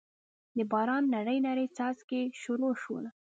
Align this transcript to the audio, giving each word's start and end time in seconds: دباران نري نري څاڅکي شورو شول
دباران 0.57 1.03
نري 1.13 1.37
نري 1.45 1.65
څاڅکي 1.77 2.21
شورو 2.41 2.69
شول 2.81 3.05